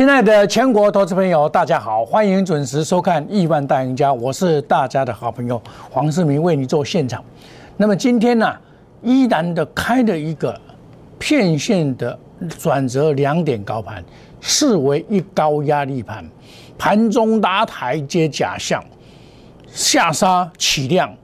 [0.00, 5.60] 亲爱的全国投资朋友，大家好，欢迎准时收看《亿万大赢家》，我是大家的好朋友
[5.90, 7.22] 黄世明，为你做现场。
[7.76, 8.50] 那么今天呢，
[9.02, 10.58] 依然的开了一个
[11.18, 14.02] 片线的转折两点高盘，
[14.40, 16.24] 视为一高压力盘，
[16.78, 18.82] 盘中拉台阶假象，
[19.66, 21.14] 下杀起量，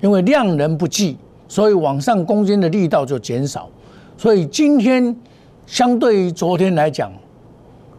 [0.00, 3.68] 因为量能不济，所以往上攻坚的力道就减少，
[4.16, 5.14] 所以今天
[5.66, 7.12] 相对于昨天来讲。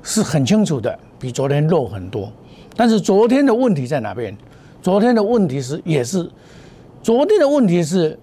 [0.07, 2.31] 是很清楚的，比昨天弱很多。
[2.77, 4.35] 但是昨天的问题在哪边？
[4.81, 6.31] 昨天的问题是也是，
[7.03, 8.17] 昨天的问题是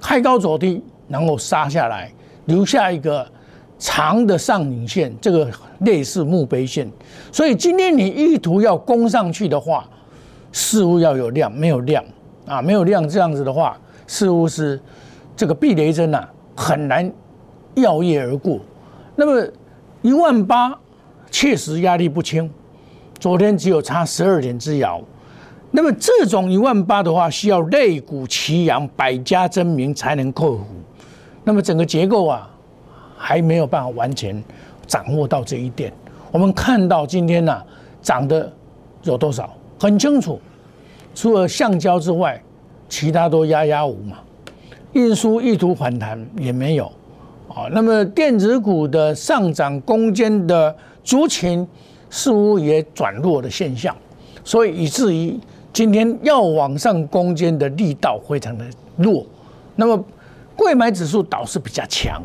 [0.00, 2.10] 开高走低，然后杀下来，
[2.46, 3.30] 留下一个
[3.78, 5.46] 长的上影线，这个
[5.80, 6.90] 类似墓碑线。
[7.30, 9.86] 所以今天你意图要攻上去的话，
[10.52, 12.02] 似乎要有量，没有量
[12.46, 14.80] 啊，没有量这样子的话，似乎是
[15.36, 17.12] 这个避雷针呐，很难
[17.74, 18.58] 耀夜而过。
[19.14, 19.46] 那么
[20.00, 20.74] 一万八。
[21.38, 22.50] 确实压力不轻，
[23.18, 24.98] 昨天只有差十二点之遥。
[25.70, 30.64] 那么这种一万八的话，需要肋骨齐扬、百家争鸣才能克服。
[31.44, 32.48] 那么整个结构啊，
[33.18, 34.42] 还没有办法完全
[34.86, 35.92] 掌握到这一点。
[36.32, 37.62] 我们看到今天呢，
[38.00, 38.50] 涨的
[39.02, 39.52] 有多少？
[39.78, 40.40] 很清楚，
[41.14, 42.42] 除了橡胶之外，
[42.88, 44.16] 其他都压压无嘛。
[44.94, 46.86] 运输意图反弹也没有。
[47.46, 50.74] 啊，那么电子股的上涨攻坚的。
[51.06, 51.64] 族群
[52.10, 53.96] 似乎也转弱的现象，
[54.42, 55.38] 所以以至于
[55.72, 58.64] 今天要往上攻坚的力道非常的
[58.96, 59.24] 弱。
[59.76, 60.04] 那么，
[60.56, 62.20] 贵买指数倒是比较强。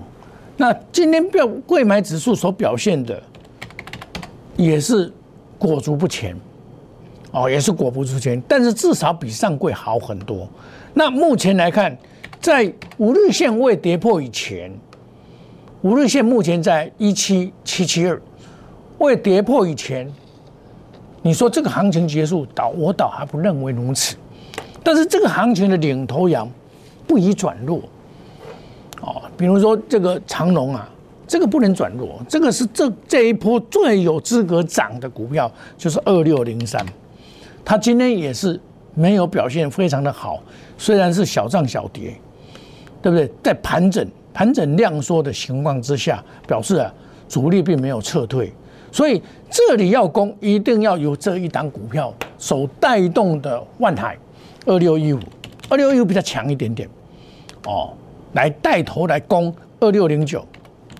[0.58, 3.22] 那今天表贵买指数所表现的
[4.58, 5.12] 也是
[5.60, 6.36] 裹足不前，
[7.32, 10.50] 哦，也是裹不住前，但是至少比上柜好很多。
[10.96, 11.96] 那目前来看，
[12.40, 14.72] 在五日线未跌破以前，
[15.82, 18.20] 五日线目前在一七七七二。
[19.02, 20.08] 未跌破以前，
[21.24, 24.16] 你说这个行情结束倒，我倒还不认为如此。
[24.84, 26.48] 但是这个行情的领头羊
[27.08, 27.82] 不宜转弱
[29.02, 29.24] 哦。
[29.36, 30.88] 比如说这个长龙啊，
[31.28, 36.86] 这个不能转弱，这个是这这一波最有资格涨的股票，就是二六零三。
[37.66, 38.60] 它今天也是
[38.94, 40.40] 没有表现非常的好，
[40.78, 42.16] 虽然是小涨小跌，
[43.02, 43.32] 对不对？
[43.42, 46.94] 在盘整盘整量缩的情况之下，表示啊
[47.28, 48.54] 主力并没有撤退。
[48.92, 54.18] 所以这里要攻，一定要有这一档股票所带动的万海
[54.66, 55.20] 二六一五，
[55.70, 56.90] 二六一五比较强一点点，
[57.66, 57.94] 哦，
[58.34, 60.46] 来带头来攻二六零九，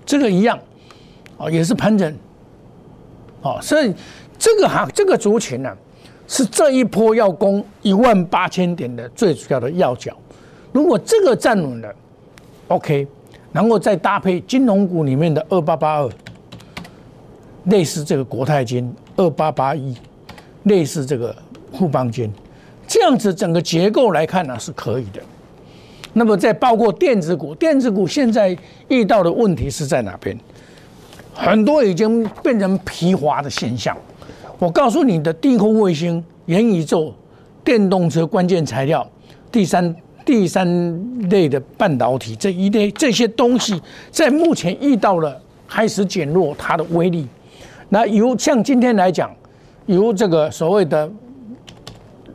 [0.06, 0.58] 这个一样，
[1.36, 2.16] 哦，也是盘整，
[3.42, 3.94] 哦，所以
[4.38, 5.76] 这个哈这个族群呢，
[6.26, 10.16] 是这一波要攻一万八千点的最主要的要角。
[10.72, 11.94] 如果这个站稳了
[12.68, 13.06] ，OK，
[13.52, 16.10] 然后再搭配金融股里面的二八八二。
[17.64, 19.96] 类似这个国泰金二八八一，
[20.64, 21.34] 类似这个
[21.72, 22.30] 富邦金，
[22.86, 25.20] 这样子整个结构来看呢是可以的。
[26.12, 28.56] 那么再包括电子股，电子股现在
[28.88, 30.38] 遇到的问题是在哪边？
[31.32, 33.96] 很多已经变成疲滑的现象。
[34.58, 37.14] 我告诉你的，低空卫星、元宇宙、
[37.64, 39.08] 电动车关键材料、
[39.50, 43.80] 第三第三类的半导体这一类这些东西，
[44.10, 47.26] 在目前遇到了开始减弱它的威力。
[47.94, 49.30] 那由像今天来讲，
[49.84, 51.12] 由这个所谓的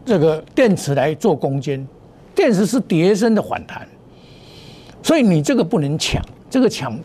[0.06, 1.84] 这个电池来做攻坚，
[2.36, 3.88] 电池是叠升的反弹，
[5.02, 6.96] 所以你这个不能抢，这个抢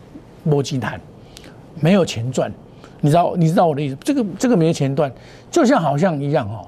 [0.43, 1.01] 摸金谈，
[1.79, 2.53] 没有钱赚，
[3.01, 3.97] 你知道你知道我的意思？
[4.03, 5.11] 这个这个没钱赚，
[5.49, 6.63] 就像好像一样哦，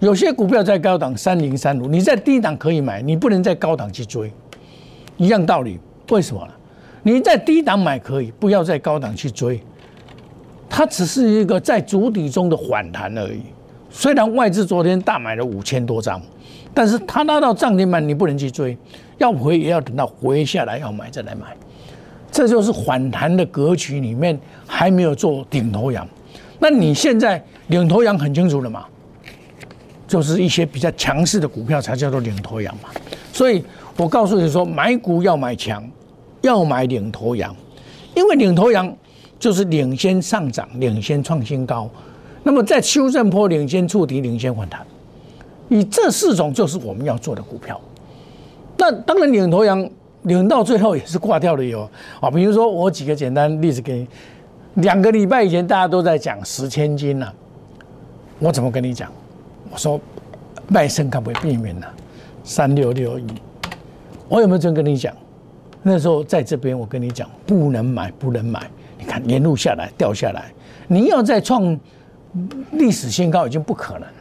[0.00, 4.30] 有些股票在高档三零三五，你在低档可以买，你不能在高档去追，
[5.16, 5.80] 一样道理。
[6.10, 6.52] 为什么呢？
[7.02, 9.58] 你在低档买可以，不要在高档去追。
[10.80, 13.42] 它只是一个在主底中的反弹而已。
[13.90, 16.18] 虽然外资昨天大买了五千多张，
[16.72, 18.74] 但是它拉到涨停板，你不能去追，
[19.18, 21.54] 要回也要等到回下来要买再来买。
[22.32, 26.08] 这就是反弹的格局里面还没有做顶头羊。
[26.58, 28.86] 那你现在领头羊很清楚了嘛？
[30.08, 32.88] 就是一些比较强势的股票才叫做领头羊嘛。
[33.34, 33.62] 所以
[33.98, 35.86] 我告诉你说，买股要买强，
[36.40, 37.54] 要买领头羊，
[38.14, 38.90] 因为领头羊。
[39.40, 41.88] 就是领先上涨，领先创新高，
[42.42, 44.86] 那么在修正坡领先触底，领先反弹，
[45.70, 47.80] 以这四种就是我们要做的股票。
[48.76, 49.90] 那当然领头羊
[50.22, 51.88] 领到最后也是挂掉的有
[52.20, 54.06] 啊，比如说我几个简单例子给
[54.74, 57.32] 你，两个礼拜以前大家都在讲十千金呐，
[58.38, 59.10] 我怎么跟你讲？
[59.70, 59.98] 我说
[60.68, 61.86] 卖身可不可以避免呢？
[62.44, 63.26] 三六六一，
[64.28, 65.14] 我有没有真跟你讲？
[65.82, 68.70] 那时候在这边，我跟你讲，不能买，不能买。
[69.00, 70.52] 你看沿路下来掉下来，
[70.86, 71.78] 你要再创
[72.72, 74.14] 历史新高已经不可能了。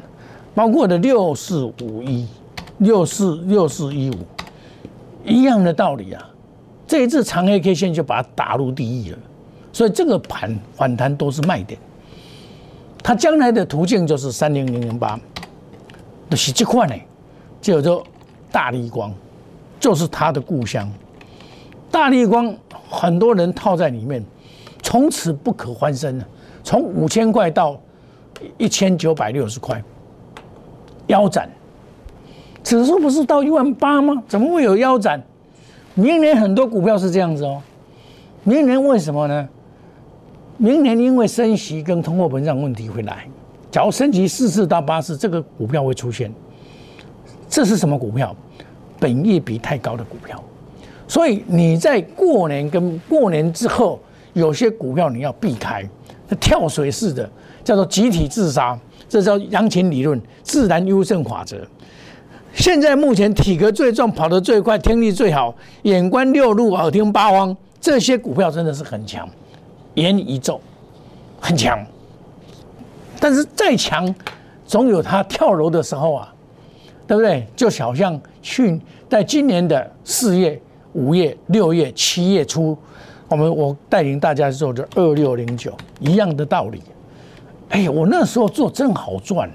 [0.55, 2.27] 包括的六四五一、
[2.79, 4.15] 六四六四一五，
[5.25, 6.25] 一样的道理啊。
[6.87, 9.17] 这一次长黑 K 线就把它打入第一了，
[9.71, 11.79] 所以这个盘反弹都是卖点。
[13.03, 15.19] 它将来的途径就是三零零零八，
[16.29, 16.95] 就是这块呢，
[17.61, 18.03] 叫做
[18.51, 19.13] 大力光，
[19.79, 20.91] 就是它的故乡。
[21.91, 22.53] 大力光
[22.89, 24.23] 很多人套在里面，
[24.81, 26.27] 从此不可翻身了。
[26.63, 27.79] 从五千块到
[28.57, 29.81] 一千九百六十块，
[31.07, 31.49] 腰斩。
[32.63, 34.21] 指数不是到一万八吗？
[34.27, 35.21] 怎么会有腰斩？
[35.95, 37.61] 明年很多股票是这样子哦。
[38.43, 39.47] 明年为什么呢？
[40.57, 43.25] 明年因为升息跟通货膨胀问题会来，
[43.71, 46.31] 假如升级四次到八次，这个股票会出现。
[47.47, 48.35] 这是什么股票？
[48.99, 50.43] 本业比太高的股票。
[51.07, 53.99] 所以你在过年跟过年之后，
[54.39, 55.87] 有些股票你要避开，
[56.39, 57.29] 跳水式的
[57.63, 61.57] 叫做集体自杀，这叫羊群理论、自然优胜法则。
[62.53, 65.53] 现在目前体格最壮、跑得最快、听力最好、
[65.83, 69.29] 眼观六路、耳听八方，这些股票真的是很强，
[69.93, 70.59] 元宇宙
[71.39, 71.85] 很强。
[73.19, 74.13] 但是再强，
[74.65, 76.33] 总有它跳楼的时候啊，
[77.05, 77.45] 对不对？
[77.55, 80.59] 就好像去在今年的四月。
[80.93, 82.75] 五月、六月、七月初，
[83.29, 86.81] 我们我带领大家做的二六零九一样的道理。
[87.69, 89.49] 哎呀，我那时候做真好赚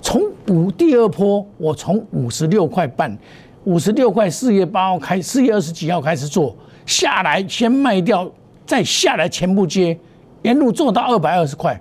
[0.00, 3.16] 从五第二波，我从五十六块半，
[3.64, 6.56] 五十六块四月八号开，四月二十几号开始做
[6.86, 8.30] 下来，先卖掉，
[8.64, 9.98] 再下来全部接，
[10.42, 11.78] 沿路做到二百二十块，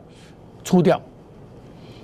[0.64, 1.02] 出掉，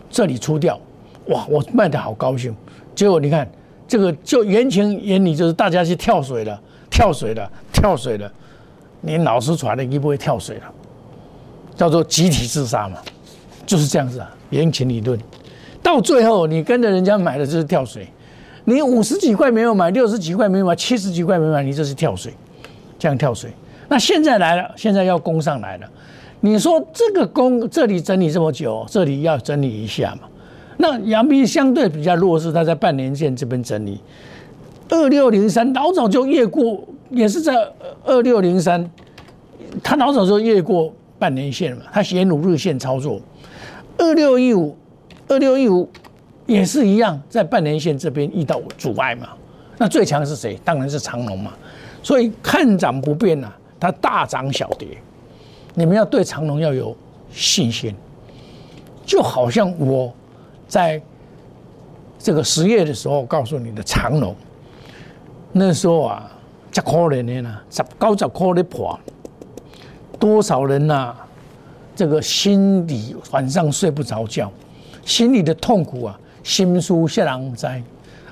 [0.09, 0.79] 这里出掉，
[1.27, 2.55] 哇，我卖的好高兴。
[2.95, 3.47] 结果你看。
[3.87, 6.57] 这个就原情原理就是大家去跳水了，
[6.89, 8.31] 跳水了，跳水了，
[9.01, 10.63] 你老师传的，你不会跳水了，
[11.75, 12.97] 叫做集体自杀嘛，
[13.65, 15.19] 就是这样子啊，言情理论。
[15.83, 18.07] 到最后你跟着人家买的就是跳水，
[18.65, 22.33] 你五十几块没有买，六十几块没有买，七十几块没买，你这是跳水，
[22.99, 23.51] 这样跳水。
[23.89, 25.89] 那现在来了，现在要攻上来了，
[26.39, 30.27] 你说这个攻这里整理这么久，这里要整理一下嘛？
[30.77, 33.99] 那阳明相对比较弱势，它在半年线这边整理，
[34.91, 37.55] 二六零三老早就越过，也是在
[38.05, 38.87] 二六零三，
[39.81, 43.19] 它老早就越过半年线嘛，它沿努日线操作，
[43.97, 44.77] 二六一五，
[45.27, 45.89] 二六一五
[46.45, 49.29] 也是一样，在半年线这边遇到阻碍嘛，
[49.79, 50.59] 那最强是谁？
[50.63, 51.53] 当然是长龙嘛，
[52.03, 54.87] 所以看涨不变呐，它大涨小跌，
[55.73, 56.95] 你们要对长龙要有
[57.31, 57.95] 信心，
[59.05, 60.13] 就好像我。
[60.67, 61.01] 在
[62.17, 64.33] 这个十月的时候，告诉你的长龙，
[65.53, 66.31] 那时候啊，
[66.71, 68.97] 这可怜的呢，十高十块的破，
[70.19, 71.13] 多少人呐，
[71.95, 74.51] 这个心里晚上睡不着觉，
[75.03, 77.67] 心里的痛苦啊，心书写人知，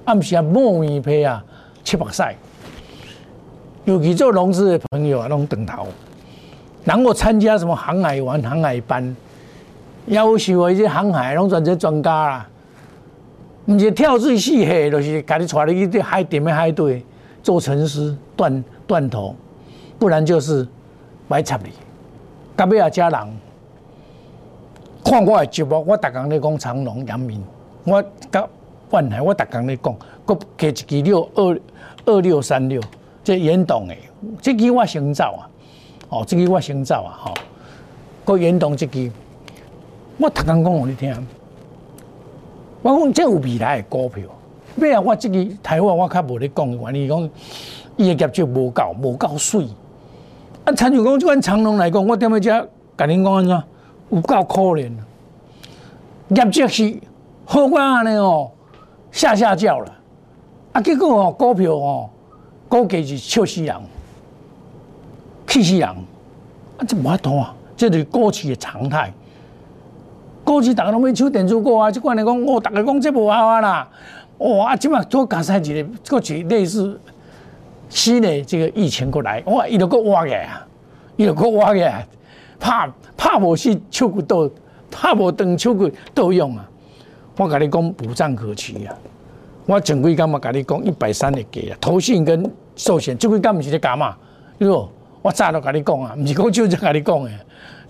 [0.05, 1.43] 暗时啊莫名皮啊，
[1.83, 2.35] 七八晒，
[3.83, 5.87] 尤其做融资的朋友啊，拢等头，
[6.85, 9.15] 然后参加什么航海玩航海班。
[10.05, 12.49] 要求一些航海拢专职专家啦，
[13.67, 17.05] 毋是跳水死下，就是家己带你去海点的海队
[17.41, 19.35] 做沉思断断头，
[19.97, 20.67] 不然就是
[21.27, 21.71] 白插你。
[22.55, 23.19] 隔壁啊，家人
[25.03, 27.43] 看我的节目，我逐工咧讲长隆、阳明，
[27.85, 28.47] 我甲
[28.89, 31.59] 万海，我逐工咧讲，搁加一支六二
[32.05, 32.81] 二六三六，
[33.23, 33.95] 这严动的，
[34.41, 35.49] 这支我先走啊，
[36.09, 37.33] 哦，这支我先走啊，吼，
[38.25, 39.09] 搁严动这支。
[40.17, 41.27] 我头刚讲互你听，
[42.81, 44.25] 我讲这有未来的股票，
[44.75, 45.01] 咩啊？
[45.01, 47.29] 我这个台湾我较无咧讲，原因讲
[47.97, 49.67] 伊的业绩无够，无够水。
[50.65, 53.63] 啊，参像讲即款长隆来讲，我踮咧遮甲恁讲安怎？
[54.11, 54.91] 有够可怜，
[56.29, 56.99] 业绩是
[57.45, 58.49] 好过安尼哦，
[59.11, 59.95] 下下叫了。
[60.73, 62.09] 啊，结果哦，股票哦，
[62.67, 63.75] 股价是笑死人，
[65.45, 65.87] 气死人。
[65.87, 69.13] 啊，这无法度啊，这是过去的常态。
[70.49, 73.87] 过去大家拢要抽电子股啊，即款来讲，哦，大家讲这无效啊啦，
[74.39, 76.99] 哇，啊，即摆做加赛一个，过去类似
[77.87, 80.65] 新的这个疫情过来，哇，伊就搁挖起来啊，
[81.17, 82.03] 伊就搁挖起来，
[82.59, 84.51] 怕怕无死手骨都，
[84.89, 86.67] 怕无断手骨都用啊。
[87.37, 88.95] 我甲你讲，无仗可期啊。
[89.67, 94.15] 我前几工嘛甲你讲，一百三的价啊，投信跟寿险，这几工毋是咧加嘛？
[94.57, 94.89] 哟，
[95.21, 97.37] 我早都甲你讲啊，毋是讲就在甲你讲诶，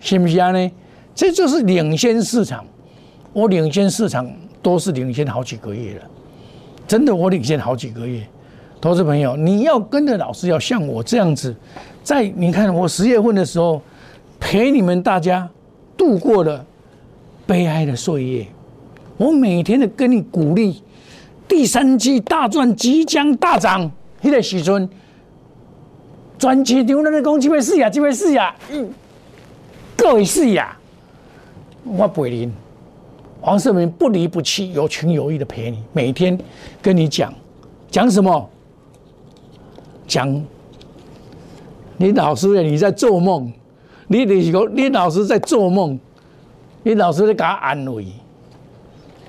[0.01, 0.69] 是毋是安尼？
[1.13, 2.65] 这就是领先市场，
[3.33, 4.29] 我领先市场
[4.61, 6.05] 都是领先好几个月了，
[6.87, 8.25] 真的我领先好几个月，
[8.79, 11.55] 投资朋友，你要跟着老师，要像我这样子，
[12.03, 13.81] 在你看我十月份的时候，
[14.39, 15.49] 陪你们大家
[15.97, 16.65] 度过了
[17.45, 18.47] 悲哀的岁月。
[19.17, 20.81] 我每天的跟你鼓励，
[21.45, 24.89] 第三季大赚即将大涨，那个时阵，
[26.37, 28.89] 专辑丢那个讲这位是呀，这位是呀，嗯，
[29.97, 30.78] 各位是呀，
[31.83, 32.51] 我陪你，
[33.41, 36.37] 黄世明不离不弃，有情有义的陪你，每天
[36.81, 37.33] 跟你讲，
[37.89, 38.49] 讲什么？
[40.07, 40.43] 讲，
[41.97, 43.51] 你老师你在做梦，
[44.07, 45.99] 你你个你老师在做梦，
[46.83, 48.05] 你老师在给他安慰。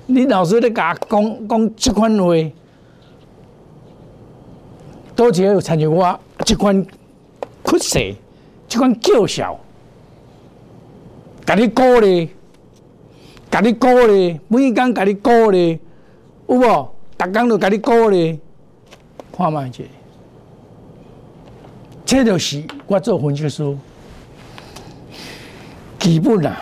[0.07, 2.33] 你老师咧甲讲讲这款话，
[5.15, 6.85] 多少有参与我这款
[7.63, 8.13] 哭势，
[8.67, 9.57] 这款叫嚣，
[11.45, 12.29] 甲你鼓励，
[13.51, 15.77] 甲你鼓励，每工甲你鼓励，
[16.47, 16.89] 有无？
[17.17, 18.39] 逐工都甲你鼓励，
[19.35, 19.83] 看卖者，
[22.05, 23.77] 这就是我做分析师
[25.99, 26.57] 基本啊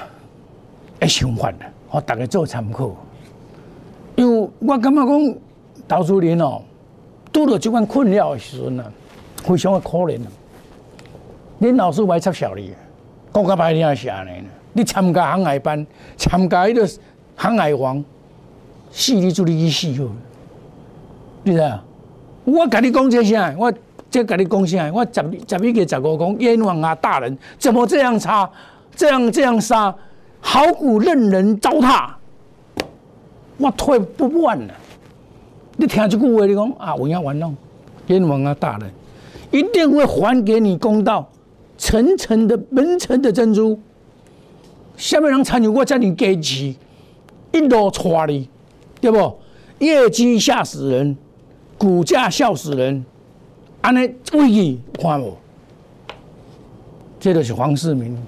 [1.00, 1.58] 的想法啦，
[1.92, 2.94] 我大家做参考。
[4.16, 5.38] 因为我感觉讲，
[5.88, 6.62] 投资人哦，
[7.32, 8.84] 拄到这款困扰的时阵呢，
[9.38, 10.28] 非常的可怜啊。
[11.62, 12.74] 恁老师歪插小你，
[13.34, 14.48] 讲个白你是安尼呢？
[14.74, 15.86] 你参加航海班，
[16.18, 16.88] 参加迄个
[17.36, 18.04] 航海王，
[18.92, 20.10] 死你做你去死哦！
[21.44, 21.84] 你知啊？
[22.46, 23.54] 我跟你讲这啥？
[23.58, 23.74] 我
[24.10, 24.92] 这跟你讲啥？
[24.92, 26.96] 我十十一个十五讲冤枉啊！
[26.96, 28.50] 大人怎么这样差？
[28.96, 29.94] 这样这样杀？
[30.40, 32.10] 好古任人糟蹋。
[33.58, 34.74] 我退不完了，
[35.76, 37.56] 你听这句话，你讲啊，我要玩弄
[38.08, 38.90] 冤枉啊，大人
[39.52, 41.30] 一定会还给你公道，
[41.80, 43.80] 层层的门层的珍珠，
[44.98, 46.78] 下面人参与我叫你给起，
[47.54, 48.48] 一路戳你，
[49.00, 49.40] 对不？
[49.80, 51.18] 业绩吓死人，
[51.78, 53.04] 股价笑死人，
[53.80, 55.38] 安尼危机看无？
[57.18, 58.22] 这就是黄世明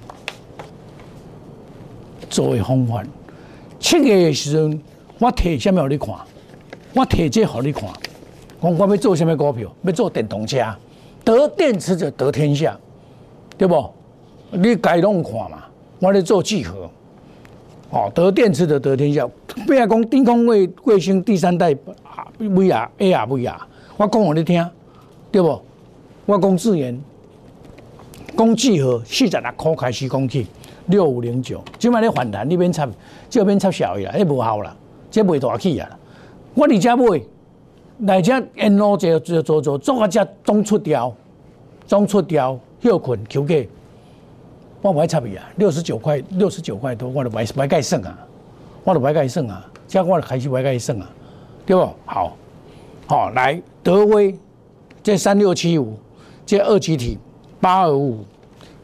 [2.30, 3.06] 作为风范，
[3.78, 4.80] 七月的时阵。
[5.18, 6.14] 我提什么给你看？
[6.94, 7.88] 我提这给你看。
[8.60, 9.70] 我我要做什么股票？
[9.82, 10.58] 要做电动车，
[11.22, 12.76] 得电池者得天下，
[13.56, 13.90] 对不？
[14.50, 15.64] 你该拢看嘛。
[15.98, 16.90] 我咧做聚合，
[17.90, 19.28] 哦，得电池的得天下。
[19.66, 23.54] 不要讲天空卫卫星第三代啊 VR AR VR，
[23.96, 24.68] 我讲互你听，
[25.30, 25.60] 对不？
[26.26, 27.00] 我讲自研，
[28.36, 30.46] 讲聚合四十六块开始讲起，
[30.86, 32.88] 六五零九，今摆咧反弹，你免插，
[33.30, 34.76] 这免插小伊啦，迄无效啦。
[35.10, 35.88] 这卖大起啊！
[36.54, 37.22] 我伫遮买，
[37.98, 41.14] 来遮沿路就就做做做啊，遮总出掉，
[41.86, 43.66] 总出掉，休困求价，
[44.80, 48.18] 我买插伊啊，六十九块，六十九块多，我就买买盖算啊，
[48.82, 51.08] 我就买盖算啊，遮我就开始买盖算啊，
[51.64, 51.88] 对不？
[52.04, 52.36] 好，
[53.06, 54.36] 好来德威，
[55.02, 55.96] 这三六七五，
[56.44, 57.18] 这二级体
[57.60, 58.24] 八二五，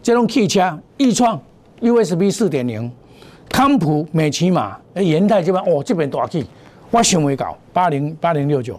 [0.02, 1.40] 这种汽车易创
[1.80, 2.90] USB 四点零。
[3.50, 6.46] 康普、美骑马、延泰这边哦，这边大起，
[6.90, 8.78] 我想未到八零八零六九，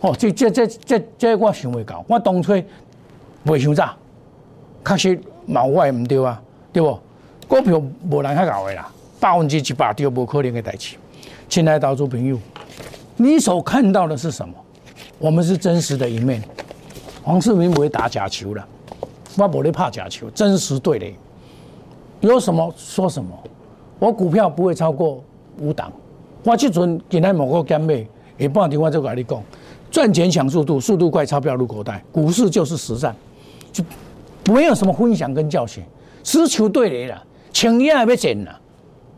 [0.00, 2.54] 哦，这这这这这我想未到，我当初
[3.44, 3.94] 未想早，
[4.84, 6.40] 确实嘛我也唔对啊，
[6.72, 6.98] 对不？
[7.48, 10.96] 股票无人较搞的啦，百分之一百对无可能的代志。
[11.48, 12.38] 亲爱的投资朋友，
[13.16, 14.54] 你所看到的是什么？
[15.18, 16.42] 我们是真实的一面。
[17.22, 18.66] 黄世明不会打假球了，
[19.36, 21.14] 我不会怕假球，真实对垒。
[22.20, 23.36] 有什么说什么，
[23.98, 25.22] 我股票不会超过
[25.58, 25.92] 五档。
[26.44, 28.06] 我这阵今天某个干妹
[28.38, 29.42] 也不电话就跟你讲，
[29.90, 32.02] 赚钱抢速度，速度快，钞票入口袋。
[32.12, 33.14] 股市就是实战，
[33.72, 33.84] 就
[34.46, 35.82] 没有什么分享跟教学，
[36.24, 38.60] 实球对垒了，钱也要挣了，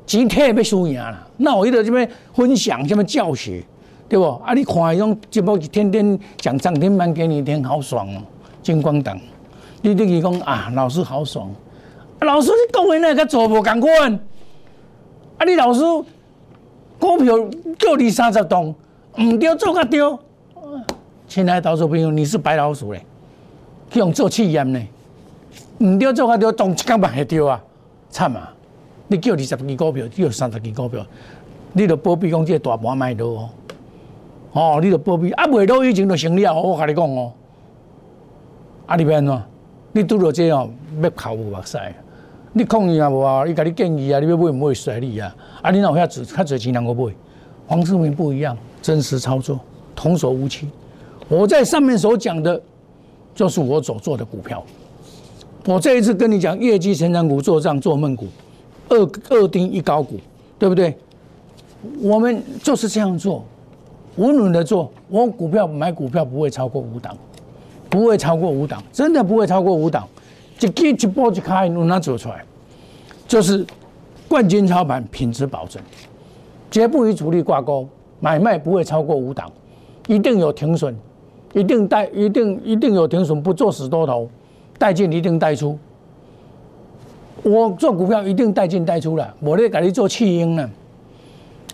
[0.07, 1.29] 钱也要输赢了。
[1.37, 3.63] 那我一直这边分享什么教学，
[4.09, 4.25] 对不？
[4.45, 8.23] 啊，你看那种节目天天讲涨停板给你听，好爽哦，
[8.63, 9.19] 金光党。
[9.81, 11.51] 你你讲啊，老师好爽。
[12.21, 14.15] 老师，你讲的那个做无共款，
[15.39, 15.45] 啊！
[15.45, 15.81] 你老师
[17.01, 17.37] 股票
[17.77, 18.73] 叫你三十栋，
[19.21, 20.01] 唔对做个对。
[21.27, 23.05] 亲爱的投资朋友，你是白老鼠嘞，
[23.91, 24.81] 去用做气验呢？
[25.79, 27.63] 唔对做个对，动一根板会对啊？
[28.11, 28.53] 惨啊！
[29.09, 31.05] 你叫二十支股票，叫三十支股票，
[31.73, 33.51] 你著保庇讲这大盘卖落哦。
[34.53, 37.33] 哦，你著保庇啊，卖落以前就成了，我甲你讲哦。
[38.87, 39.43] 啊，你变怎？
[39.93, 40.71] 你拄到这哦，
[41.03, 41.79] 要哭目屎。
[42.53, 43.47] 你抗议也无啊？
[43.47, 45.35] 伊甲你建议啊，你要买唔买甩你啊？
[45.63, 47.13] 啊，你哪有遐子较侪钱能够买？
[47.67, 49.59] 黄世明不一样，真实操作，
[49.97, 50.69] 童叟无欺。
[51.29, 52.61] 我在上面所讲的，
[53.35, 54.63] 就是我所做的股票。
[55.65, 58.27] 我这一次跟你讲，业绩成长股做账做梦股，
[58.89, 60.19] 二二丁一高股，
[60.59, 60.97] 对不对？
[62.01, 63.45] 我们就是这样做。
[64.17, 64.91] 稳稳的做。
[65.09, 67.17] 我股票买股票不会超过五档，
[67.89, 70.07] 不会超过五档，真的不会超过五档。
[70.61, 72.45] 一记一波一开，我拿走出来，
[73.27, 73.65] 就是
[74.29, 75.83] 冠军操盘，品质保证，
[76.71, 77.89] 绝不与主力挂钩，
[78.21, 79.51] 买卖不会超过五档，
[80.07, 80.95] 一定有停损，
[81.53, 84.29] 一定带，一定一定有停损，不做死多头，
[84.79, 85.79] 带进一定带出。
[87.43, 90.69] 我做股票一定带进带出了，我咧给你做弃婴啦，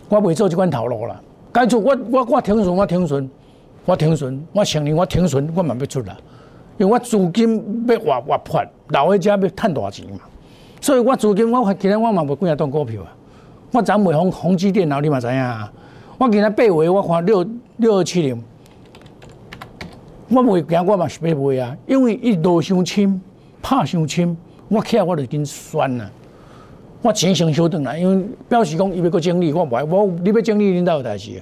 [0.09, 1.21] 我未做这款套路啦。
[1.53, 3.29] 该出我我我停损我停损，
[3.85, 6.17] 我停损我承认我停损我嘛要出啦，
[6.77, 10.21] 因为我资金要活活破，老的家要赚大钱嘛，
[10.81, 13.13] 所以我资金我今日我嘛袂几啊档股票啊，
[13.73, 15.71] 我昨卖红红基电脑你嘛知影啊，
[16.17, 17.47] 我今日八月我看六
[17.79, 18.43] 六二七零，
[20.29, 23.21] 我袂惊我嘛是要卖啊，因为伊落伤深，
[23.63, 24.37] 拍伤深。
[24.69, 26.11] 我起来我就已经酸了，
[27.01, 31.41] 我钱先收顿来，因为表示讲伊要搁整理，我唔爱，我你要整理领导的代志啊，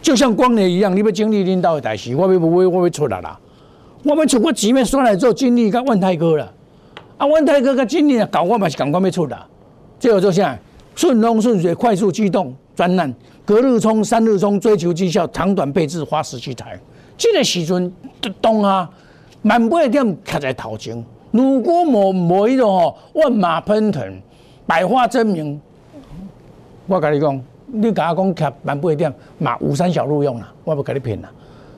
[0.00, 3.36] 就像光年一样，你要整理领导的代志，我要不会我要出来啦，
[4.04, 6.48] 我要出我前面刷来做经理甲万泰哥啦，
[7.16, 9.44] 啊万泰哥甲经理啊搞我嘛是赶快要出啦，
[9.98, 10.56] 最后做啥？
[10.94, 13.12] 顺风顺水，快速机动，专案，
[13.44, 16.78] 隔日冲，三日冲，追求绩效，长短配置，花十七台，
[17.18, 17.92] 这个时阵
[18.40, 18.88] 当啊，
[19.42, 21.04] 万八点卡在头前。
[21.32, 24.22] 如果无无迄种吼万马奔腾、
[24.64, 25.60] 百花争鸣，
[26.86, 31.28] 我跟你讲，你甲我讲卡万八点，马五山小路用啦，我不跟你骗啦。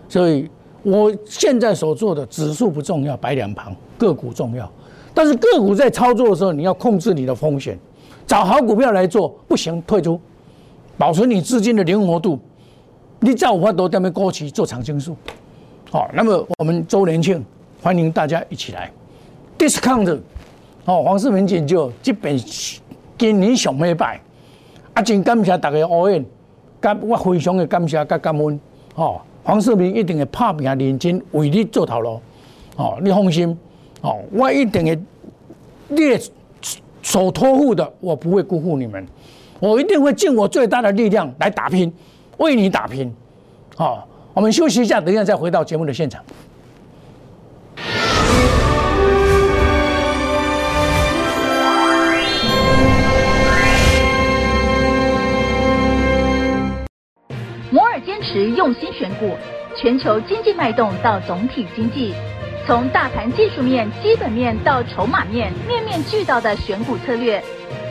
[0.08, 0.48] 所以
[0.82, 4.70] 我现在所做的指数不重要，摆两旁，个股重要。
[5.12, 7.76] 但是个股在操作的时候，你要控制你的风险，
[8.26, 10.20] 找好股票来做，不行退出，
[10.96, 12.38] 保存你资金的灵活度。
[13.22, 15.14] 你在五花多点面过去做长青树，
[15.90, 17.44] 好，那么我们周年庆，
[17.82, 18.90] 欢迎大家一起来。
[19.58, 20.18] discount，
[20.86, 22.38] 哦，黄世明研究这边
[23.18, 24.18] 今年上尾摆，
[24.94, 26.24] 啊，真感谢大家応援，
[26.80, 28.58] 感我非常的感谢甲感恩，
[28.94, 32.18] 哦，黄世明一定会拍拼认真为你做头路，
[32.76, 33.54] 哦，你放心，
[34.00, 34.98] 哦，我一定会，
[35.88, 36.18] 你
[37.02, 39.06] 所托付的，我不会辜负你们，
[39.58, 41.92] 我一定会尽我最大的力量来打拼，
[42.40, 43.14] 为你打拼，
[43.76, 46.24] 好，我们休息一下，等一下再回到节目的现场。
[57.70, 59.36] 摩尔坚持用心选股，
[59.76, 62.14] 全球经济脉动到总体经济，
[62.66, 67.42] 从大盘技术面、基本面到筹码面，面面俱到的选股策略。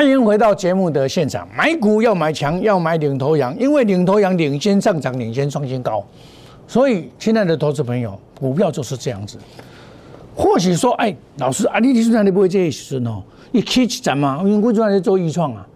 [0.00, 1.46] 欢迎回到节目的现场。
[1.54, 6.02] 买股要买强，要买领头羊，因为领头羊领先上涨，领先创新高。
[6.66, 9.36] 所以，亲爱的投资朋友，股票就是这样子。
[10.34, 15.68] 或许说，哎，老师啊，你你说你不会这时阵哦，你起一站嘛，因为我最近在做预创啊，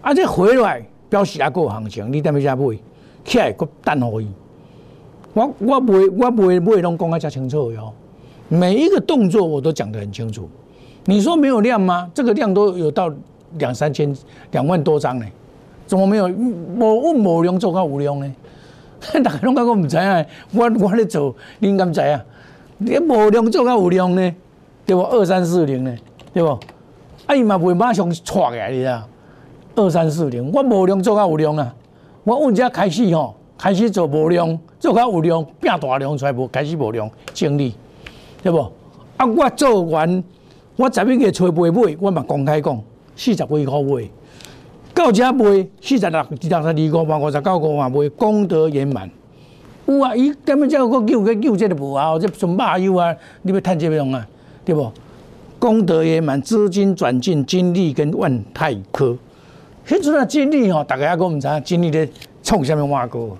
[0.00, 2.78] 啊，这回来表示还够行情，你点要加买？
[3.24, 4.28] 起来个等可以。
[5.32, 7.92] 我我不会，我不会，不会拢讲啊加清楚哟。
[8.48, 10.48] 每一个动作我都讲得很清楚。
[11.04, 12.08] 你说没有量吗？
[12.14, 13.12] 这个量都有到。
[13.58, 14.14] 两三千、
[14.50, 15.26] 两万多张呢，
[15.86, 16.28] 怎么没有？
[16.28, 18.34] 无我无量做到无量呢？
[19.24, 22.24] 大家拢讲我唔知啊，我我咧做，你敢知啊？
[22.78, 24.34] 你无量做到无量呢？
[24.86, 25.02] 对不？
[25.02, 25.96] 二三四零呢？
[26.32, 26.50] 对不？
[27.26, 29.06] 啊，伊嘛袂马上错起来你啊？
[29.74, 31.74] 二三四零，我无量做到无量啊！
[32.24, 36.46] 我问只开始吼，开始做无量，做到有量，变大量出来无？
[36.48, 37.74] 开始无量，整理，
[38.42, 38.58] 对不？
[39.16, 40.22] 啊，我做完，
[40.76, 42.82] 我十一月初八买，我嘛公开讲。
[43.16, 44.10] 四十几块卖，
[44.94, 45.44] 到这买
[45.80, 49.10] 四十六、六十二五万、五十九五万卖，功德圆满。
[49.86, 54.26] 有啊，伊根本叫个救个救这个无啊，这纯马油啊，你要趁这用啊，
[54.64, 54.90] 对不？
[55.58, 59.16] 功德圆满，资金转进金利跟万泰科。
[59.86, 62.08] 迄阵啊，金利吼，大家还讲唔知金利咧
[62.42, 63.36] 创什么碗糕？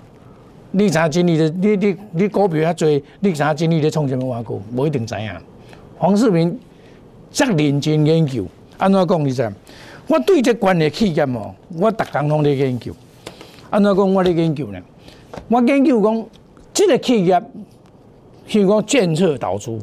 [0.71, 1.53] 你知金利咧？
[1.61, 2.89] 你你你股票遐多，
[3.21, 4.61] 你知金利咧创什么挖股？
[4.75, 5.31] 无一定知影。
[5.97, 6.59] 黄世明
[7.31, 8.45] 则认真研究。
[8.77, 9.25] 安怎讲？
[9.25, 9.53] 你知？
[10.07, 12.93] 我对这关的企业哦，我逐工拢在研究。
[13.69, 14.79] 安怎讲我咧研究呢？
[15.47, 16.25] 我研究讲，
[16.73, 17.41] 这个企业，
[18.47, 19.79] 譬如讲建设投资，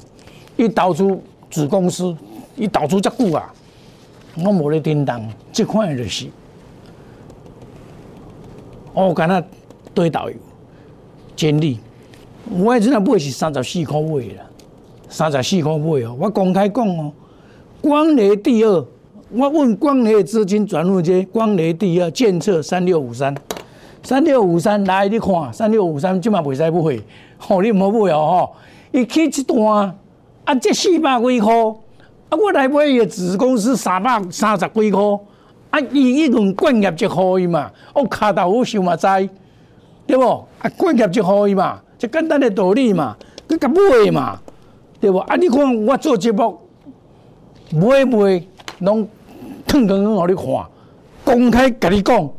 [0.56, 1.18] 伊投资
[1.50, 2.14] 子公司，
[2.56, 3.52] 伊投资遮久啊，
[4.44, 6.28] 我无咧叮当，即款就是，
[8.92, 9.42] 我敢若
[9.94, 10.36] 对导游，
[11.34, 11.80] 监理，
[12.50, 14.44] 我迄阵啊买是三十四块买啦，
[15.08, 17.10] 三十四块买哦，我公开讲哦，
[17.80, 18.86] 光雷第二，
[19.30, 23.34] 我问光雷资金转入这光雷第二建设三六五三。
[24.02, 27.02] 三六五三来，你看三六五三，即嘛袂使买，
[27.38, 28.52] 吼你毋好买哦吼。
[28.92, 29.94] 伊起一段
[30.44, 31.80] 啊，这四百几箍，
[32.28, 35.18] 啊我来买伊个子公司三百三十几箍，
[35.70, 39.06] 啊伊一共管业就可以嘛，我卡头好想嘛知，
[40.06, 40.46] 对无？
[40.60, 43.16] 啊管业就可以嘛，就简单的道理嘛，
[43.48, 44.38] 佮甲买嘛，
[45.00, 45.18] 对无？
[45.20, 46.58] 啊你看我做节目
[47.72, 48.42] 买卖
[48.80, 49.08] 拢
[49.66, 50.44] 腾腾腾互你看，
[51.24, 52.30] 公开甲你讲。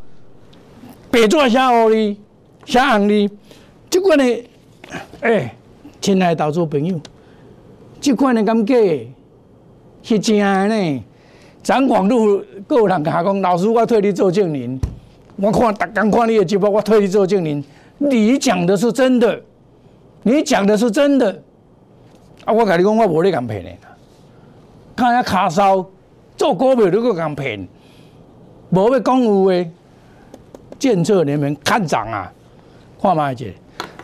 [1.09, 2.17] 白纸写互你，
[2.65, 3.29] 写红哩，
[3.89, 4.43] 即款的，
[5.19, 5.53] 哎，
[5.99, 6.97] 亲爱的投资朋友，
[7.99, 9.07] 即款的感觉
[10.01, 11.03] 是真的呢。
[11.61, 14.79] 咱网络各有人甲讲，老师我替你做证人，
[15.35, 17.63] 我看逐工看你的节目，我替你做证人，
[17.97, 19.41] 你讲的是真的，
[20.23, 21.43] 你讲的是真的，
[22.45, 23.69] 啊，我甲你讲，我无咧讲骗的，
[25.01, 25.83] 看下卡烧
[26.37, 27.67] 做股票都搁讲骗，
[28.69, 29.71] 无要讲有诶。
[30.77, 32.31] 建设联盟看涨啊，
[32.99, 33.53] 看嘛姐，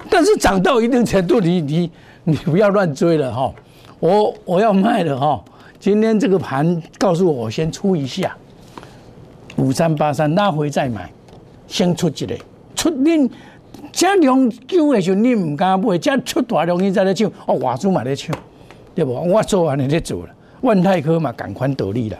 [0.09, 1.91] 但是涨到一定程度，你你
[2.23, 3.51] 你不要乱追了哈。
[3.99, 5.43] 我我要卖了哈。
[5.79, 8.35] 今天这个盘告诉我，我先出一下
[9.57, 11.09] 五三八三，拉回再买，
[11.67, 12.35] 先出一个
[12.75, 13.27] 出恁
[13.91, 18.35] 这量久的时候，你唔敢买，这出大量你再来抢，哦，外资嘛在抢，
[18.93, 19.13] 对不？
[19.13, 20.29] 我做完你在做了，
[20.61, 22.17] 万泰科嘛赶快得利啦，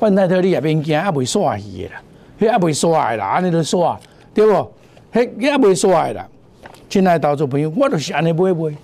[0.00, 2.02] 万泰科你也免惊，也未煞去的啦。
[2.38, 3.96] 迄也未衰啦，安尼都煞，
[4.34, 4.72] 对无？
[5.12, 6.28] 迄也未衰啦。
[6.88, 8.76] 亲爱投资朋友，我就是安尼买买，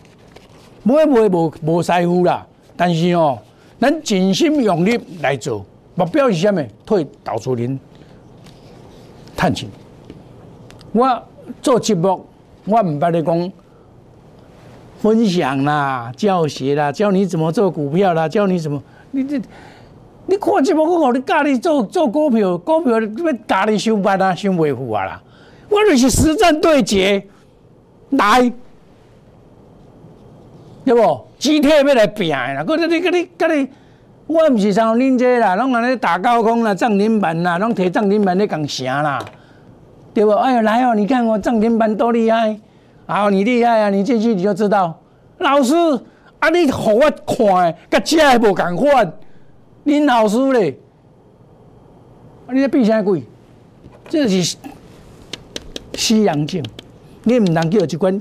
[0.83, 2.47] 买买无无师傅啦。
[2.77, 3.39] 但是哦，
[3.79, 6.65] 咱尽心用力来做，目标是啥物？
[6.87, 7.79] 退投资人
[9.37, 9.69] 趁钱。
[10.93, 11.23] 我
[11.61, 12.25] 做节目，
[12.65, 13.53] 我毋捌咧讲
[14.99, 18.83] 分享啦、教学啦，教你怎么做股票啦，教你怎么
[19.13, 19.41] 你这。
[20.25, 25.21] 你看即部我你教你做做股票，股票要教你上班啊，上维护啊啦。
[25.69, 27.27] 我就是实战对决
[28.11, 28.53] 来，
[30.85, 31.27] 对不？
[31.39, 32.63] 集体要来拼啦。
[32.65, 33.69] 搁你、搁你、搁你，
[34.29, 39.19] 我毋是像恁这啦，拢安尼打高空啦、涨停板啦，拢摕涨停板咧讲啥啦？
[40.15, 40.31] 对不？
[40.31, 40.95] 哎呀，来哦！
[40.95, 42.57] 你看我涨停板多厉害，
[43.07, 43.91] 好，你厉害啊！
[43.91, 44.97] 你进去你就知道。
[45.39, 45.75] 老师，
[46.43, 49.13] 啊，你互我看诶，甲遮诶无共款。
[49.85, 50.77] 恁老师咧，
[52.49, 53.23] 啊你咧比啥鬼？
[54.09, 54.57] 这是
[55.95, 56.61] 西洋镜，
[57.23, 58.21] 你毋通叫一款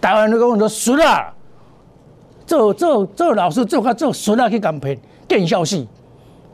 [0.00, 1.32] 台湾人讲做俗啦，
[2.44, 4.98] 做做做老师做甲做俗啦去讲骗，
[5.28, 5.86] 见笑戏。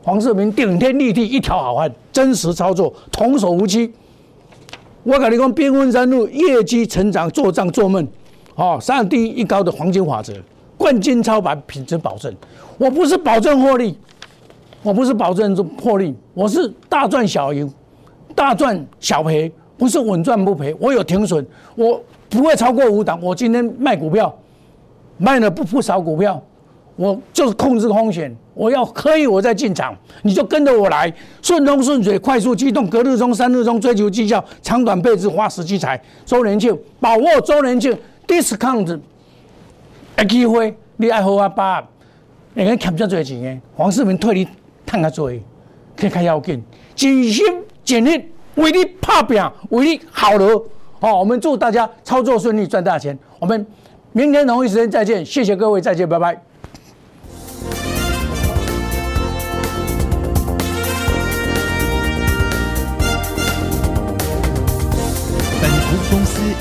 [0.03, 3.91] 黄世明顶天立地一条好汉，真实操作，童叟无欺。
[5.01, 8.07] 我跟你讲，边温山路业绩成长，做账做梦，
[8.53, 10.31] 哦，三低一高的黄金法则，
[10.77, 12.33] 冠军操盘，品质保证。
[12.77, 13.97] 我不是保证获利。
[14.83, 17.67] 我不是保证做破利，我是大赚小赢，
[18.35, 20.75] 大赚小赔，不是稳赚不赔。
[20.79, 23.19] 我有停损，我不会超过五档。
[23.19, 24.31] 我今天卖股票，
[25.17, 26.39] 卖了不不少股票，
[26.97, 28.31] 我就是控制风险。
[28.53, 31.11] 我要可以，我再进场，你就跟着我来，
[31.41, 35.99] 顺风顺水，快速机动，隔日中、三日中追求绩效，长短配置，花时积财。
[36.27, 38.99] 周年庆，把握周年庆 discount
[40.15, 41.83] 的机会，你爱好啊把，
[42.53, 44.47] 你看欠这多钱的，黄世明退你。
[44.87, 45.39] 趁较侪，
[45.97, 46.63] 去较要紧，
[46.95, 47.43] 尽心
[47.83, 48.23] 尽力
[48.53, 50.63] 为你拍拼，为你好了。
[51.01, 53.17] 好，我们祝大家操作顺利，赚大钱。
[53.39, 53.65] 我们
[54.11, 56.39] 明天同一时间再见，谢谢各位，再见，拜拜。